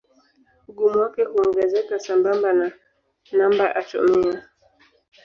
[0.67, 2.71] Ugumu wake huongezeka sambamba na
[3.37, 4.49] namba atomia.